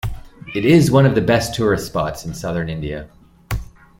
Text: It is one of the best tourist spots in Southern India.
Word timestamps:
It 0.55 0.65
is 0.65 0.89
one 0.89 1.05
of 1.05 1.13
the 1.13 1.21
best 1.21 1.53
tourist 1.53 1.85
spots 1.85 2.25
in 2.25 2.33
Southern 2.33 2.69
India. 2.69 3.07